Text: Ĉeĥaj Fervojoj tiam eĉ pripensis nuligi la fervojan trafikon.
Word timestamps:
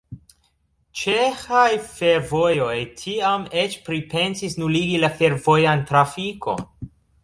Ĉeĥaj 1.01 1.65
Fervojoj 1.91 2.79
tiam 3.03 3.47
eĉ 3.67 3.79
pripensis 3.91 4.61
nuligi 4.65 5.01
la 5.07 5.17
fervojan 5.23 5.91
trafikon. 5.95 6.71